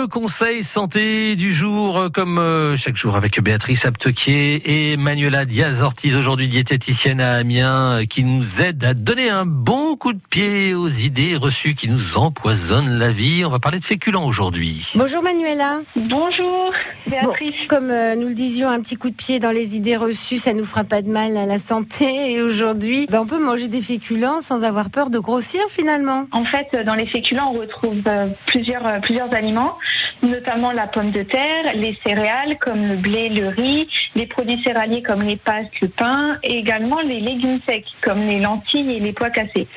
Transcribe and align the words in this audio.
Le 0.00 0.06
conseil 0.06 0.62
santé 0.62 1.36
du 1.36 1.52
jour, 1.52 1.98
euh, 1.98 2.08
comme 2.08 2.38
euh, 2.38 2.74
chaque 2.74 2.96
jour 2.96 3.16
avec 3.16 3.38
Béatrice 3.38 3.84
Aptequier 3.84 4.92
et 4.92 4.96
Manuela 4.96 5.44
Diaz-Ortiz, 5.44 6.16
aujourd'hui 6.16 6.48
diététicienne 6.48 7.20
à 7.20 7.34
Amiens, 7.34 8.00
euh, 8.00 8.04
qui 8.06 8.24
nous 8.24 8.62
aide 8.62 8.82
à 8.82 8.94
donner 8.94 9.28
un 9.28 9.44
bon 9.44 9.96
coup 9.96 10.14
de 10.14 10.20
pied 10.30 10.72
aux 10.72 10.88
idées 10.88 11.36
reçues 11.36 11.74
qui 11.74 11.86
nous 11.86 12.16
empoisonnent 12.16 12.98
la 12.98 13.12
vie. 13.12 13.44
On 13.44 13.50
va 13.50 13.58
parler 13.58 13.78
de 13.78 13.84
féculents 13.84 14.24
aujourd'hui. 14.24 14.90
Bonjour 14.94 15.22
Manuela. 15.22 15.80
Bonjour 15.94 16.72
Béatrice. 17.06 17.54
comme 17.68 17.88
nous 17.88 18.28
le 18.28 18.34
disions, 18.34 18.70
un 18.70 18.80
petit 18.80 18.96
coup 18.96 19.10
de 19.10 19.14
pied 19.14 19.38
dans 19.38 19.50
les 19.50 19.76
idées 19.76 19.96
reçues, 19.96 20.38
ça 20.38 20.54
nous 20.54 20.64
fera 20.64 20.84
pas 20.84 21.02
de 21.02 21.10
mal 21.10 21.36
à 21.36 21.44
la 21.44 21.58
santé. 21.58 22.32
Et 22.32 22.42
aujourd'hui, 22.42 23.06
ben, 23.10 23.20
on 23.20 23.26
peut 23.26 23.42
manger 23.42 23.68
des 23.68 23.82
féculents 23.82 24.40
sans 24.40 24.64
avoir 24.64 24.88
peur 24.88 25.10
de 25.10 25.18
grossir 25.18 25.60
finalement. 25.68 26.26
En 26.32 26.46
fait, 26.46 26.74
dans 26.86 26.94
les 26.94 27.06
féculents, 27.06 27.52
on 27.54 27.58
retrouve 27.60 28.00
plusieurs, 28.46 29.00
plusieurs 29.02 29.34
aliments, 29.34 29.76
notamment 30.22 30.72
la 30.72 30.86
pomme 30.86 31.10
de 31.10 31.22
terre, 31.22 31.72
les 31.74 31.98
céréales 32.06 32.58
comme 32.58 32.88
le 32.88 32.96
blé, 32.96 33.28
le 33.28 33.48
riz, 33.48 33.88
les 34.14 34.26
produits 34.26 34.62
céréaliers 34.64 35.02
comme 35.02 35.22
les 35.22 35.36
pâtes, 35.36 35.70
le 35.80 35.88
pain, 35.88 36.38
et 36.42 36.58
également 36.58 37.00
les 37.00 37.20
légumes 37.20 37.60
secs 37.68 37.84
comme 38.02 38.26
les 38.26 38.40
lentilles 38.40 38.96
et 38.96 39.00
les 39.00 39.12
pois 39.12 39.30
cassés. 39.30 39.68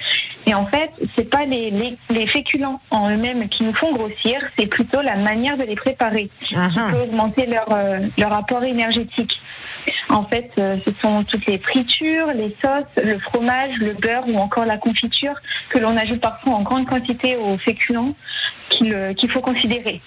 Et 0.45 0.53
en 0.53 0.65
fait, 0.67 0.91
c'est 1.15 1.29
pas 1.29 1.45
les, 1.45 1.71
les, 1.71 1.97
les 2.09 2.27
féculents 2.27 2.81
en 2.91 3.09
eux-mêmes 3.09 3.47
qui 3.49 3.63
nous 3.63 3.73
font 3.75 3.93
grossir, 3.93 4.41
c'est 4.57 4.65
plutôt 4.65 5.01
la 5.01 5.15
manière 5.15 5.57
de 5.57 5.63
les 5.63 5.75
préparer 5.75 6.29
Ah, 6.55 6.69
qui 6.71 6.79
ah. 6.79 6.89
peut 6.91 7.01
augmenter 7.01 7.45
leur, 7.45 7.71
euh, 7.71 7.99
leur 8.17 8.33
apport 8.33 8.63
énergétique. 8.63 9.31
En 10.13 10.25
fait, 10.25 10.51
euh, 10.59 10.77
ce 10.85 10.91
sont 11.01 11.23
toutes 11.23 11.47
les 11.47 11.57
fritures, 11.57 12.27
les 12.35 12.55
sauces, 12.61 13.03
le 13.03 13.17
fromage, 13.17 13.75
le 13.79 13.93
beurre 13.93 14.27
ou 14.27 14.37
encore 14.37 14.65
la 14.65 14.77
confiture 14.77 15.33
que 15.71 15.79
l'on 15.79 15.97
ajoute 15.97 16.21
parfois 16.21 16.53
en 16.53 16.61
grande 16.61 16.87
quantité 16.87 17.35
aux 17.35 17.57
féculents 17.57 18.13
qu'il 18.69 18.93
euh, 18.93 19.15
qu'il 19.15 19.31
faut 19.31 19.41
considérer. 19.41 20.01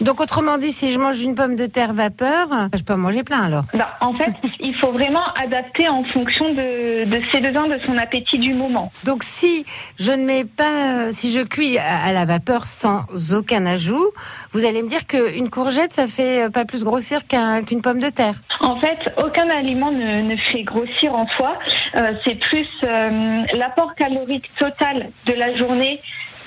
Donc 0.00 0.20
autrement 0.20 0.58
dit, 0.58 0.72
si 0.72 0.90
je 0.92 0.98
mange 0.98 1.20
une 1.22 1.34
pomme 1.34 1.56
de 1.56 1.66
terre 1.66 1.92
vapeur, 1.92 2.48
je 2.76 2.82
peux 2.82 2.94
en 2.94 2.98
manger 2.98 3.22
plein 3.22 3.42
alors. 3.42 3.64
Bah, 3.74 3.96
en 4.00 4.12
fait, 4.14 4.32
il 4.60 4.74
faut 4.76 4.92
vraiment 4.92 5.22
adapter 5.40 5.88
en 5.88 6.02
fonction 6.04 6.50
de, 6.52 7.04
de 7.04 7.20
ses 7.32 7.40
besoins, 7.40 7.68
de 7.68 7.78
son 7.86 7.96
appétit 7.98 8.38
du 8.38 8.54
moment. 8.54 8.90
Donc 9.04 9.22
si 9.22 9.64
je 9.98 10.12
ne 10.12 10.24
mets 10.24 10.44
pas, 10.44 11.08
euh, 11.08 11.10
si 11.12 11.30
je 11.32 11.40
cuis 11.40 11.78
à 11.78 11.94
à 12.04 12.12
la 12.12 12.24
vapeur 12.24 12.64
sans 12.64 13.04
aucun 13.32 13.64
ajout, 13.66 14.04
vous 14.52 14.64
allez 14.66 14.82
me 14.82 14.88
dire 14.88 15.06
qu'une 15.06 15.48
courgette, 15.48 15.92
ça 15.94 16.06
fait 16.06 16.44
euh, 16.46 16.50
pas 16.50 16.64
plus 16.64 16.82
grossir 16.84 17.26
qu'un- 17.26 17.62
qu'une 17.62 17.80
pomme 17.82 18.00
de 18.00 18.08
terre. 18.10 18.34
En 18.60 18.78
fait, 18.80 18.98
aucun 19.24 19.48
aliment 19.48 19.90
ne, 19.92 20.22
ne 20.22 20.36
fait 20.36 20.62
grossir 20.64 21.14
en 21.14 21.26
soi. 21.36 21.56
Euh, 21.96 22.12
c'est 22.24 22.34
plus 22.34 22.66
euh, 22.84 23.42
l'apport 23.54 23.94
calorique 23.94 24.50
total 24.58 25.10
de 25.26 25.32
la 25.34 25.56
journée 25.56 26.00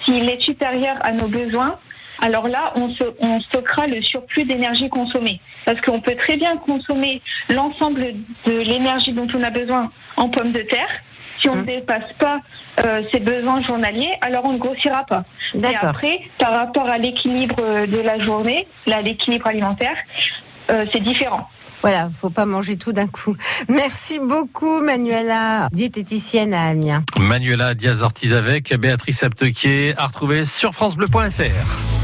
s'il 0.06 0.30
est 0.30 0.42
supérieur 0.42 0.96
à 1.02 1.12
nos 1.12 1.28
besoins. 1.28 1.76
Alors 2.22 2.48
là, 2.48 2.74
on, 2.76 2.90
se- 2.94 3.14
on 3.20 3.40
stockera 3.42 3.88
le 3.88 4.02
surplus 4.02 4.44
d'énergie 4.46 4.90
consommée. 4.90 5.40
Parce 5.66 5.80
qu'on 5.82 6.02
peut 6.02 6.16
très 6.16 6.38
bien 6.38 6.58
consommer 6.58 7.22
l'ensemble 7.50 8.14
de 8.46 8.52
l'énergie 8.62 9.12
dont 9.14 9.28
on 9.36 9.44
a 9.44 9.50
besoin 9.50 9.92
en 10.16 10.30
pommes 10.30 10.52
de 10.54 10.62
terre. 10.62 10.88
Si 11.40 11.50
on 11.50 11.56
ne 11.56 11.60
Hum. 11.60 11.66
dépasse 11.66 12.12
pas 12.20 12.40
euh, 12.86 13.02
ses 13.12 13.20
besoins 13.20 13.62
journaliers, 13.64 14.12
alors 14.22 14.46
on 14.46 14.54
ne 14.54 14.58
grossira 14.58 15.04
pas. 15.06 15.24
Et 15.54 15.60
D'accord. 15.60 15.90
après, 15.90 16.20
par 16.40 16.54
rapport 16.56 16.90
à 16.90 16.98
l'équilibre 16.98 17.56
euh, 17.60 17.86
de 17.86 18.00
la 18.00 18.20
journée, 18.24 18.68
là, 18.88 19.02
l'équilibre 19.02 19.46
alimentaire, 19.48 19.96
euh, 20.72 20.86
c'est 20.92 21.02
différent. 21.04 21.48
Voilà, 21.84 22.10
faut 22.10 22.32
pas 22.32 22.46
manger 22.46 22.76
tout 22.78 22.92
d'un 22.92 23.08
coup. 23.08 23.36
Merci 23.70 24.18
beaucoup 24.20 24.82
Manuela, 24.82 25.70
diététicienne 25.72 26.54
à 26.56 26.64
Amiens. 26.70 27.04
Manuela 27.20 27.76
Diaz-Ortiz 27.76 28.34
avec 28.34 28.74
Béatrice 28.76 29.22
Aptequier, 29.24 29.94
à 29.98 30.08
retrouver 30.08 30.44
sur 30.44 30.74
francebleu.fr. 30.74 31.97